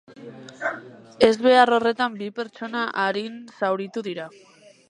Ezbehar 1.27 1.73
horretan, 1.77 2.17
bi 2.23 2.31
pertsona 2.39 2.89
arin 3.07 3.39
zauritu 3.63 4.09
dira. 4.09 4.31